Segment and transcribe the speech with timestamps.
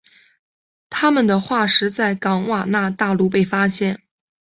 [0.89, 4.01] 它们的化石在冈瓦纳大陆被发现。